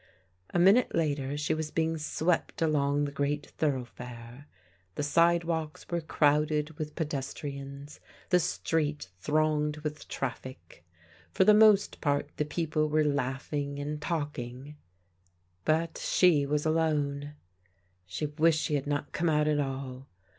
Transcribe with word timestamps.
A 0.49 0.57
minute 0.57 0.95
later 0.95 1.37
she 1.37 1.53
was 1.53 1.69
being 1.69 1.95
swept 1.99 2.63
along 2.63 3.05
the 3.05 3.11
great 3.11 3.45
thoroughfare. 3.59 4.47
The 4.95 5.03
sidewalks 5.03 5.87
were 5.91 6.01
crowded 6.01 6.71
with 6.79 6.95
pedestrians, 6.95 7.99
the 8.31 8.39
street 8.39 9.09
thronged 9.19 9.77
with 9.83 10.07
traffic. 10.07 10.83
For 11.31 11.43
the 11.43 11.53
most 11.53 12.01
part 12.01 12.31
the 12.37 12.45
people 12.45 12.89
were 12.89 13.03
laughing 13.03 13.77
and 13.77 14.01
talking, 14.01 14.75
but 15.65 15.99
she 15.99 16.47
was 16.47 16.65
alone. 16.65 17.33
She 18.07 18.25
wished 18.25 18.61
she 18.63 18.73
had 18.73 18.87
not 18.87 19.11
come 19.11 19.29
out 19.29 19.47
at 19.47 19.59
all. 19.59 20.07